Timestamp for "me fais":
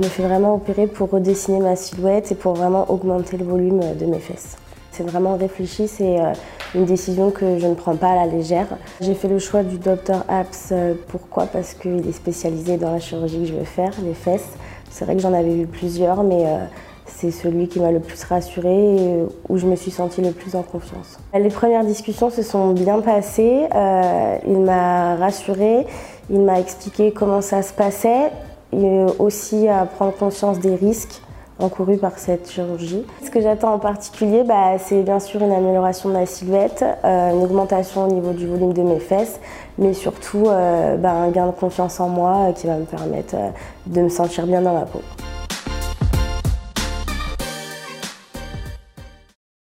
0.06-0.22